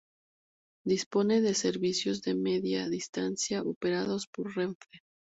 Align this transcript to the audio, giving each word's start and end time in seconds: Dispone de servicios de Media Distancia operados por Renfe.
Dispone 0.83 1.41
de 1.41 1.53
servicios 1.53 2.23
de 2.23 2.33
Media 2.33 2.89
Distancia 2.89 3.61
operados 3.61 4.25
por 4.25 4.55
Renfe. 4.55 4.99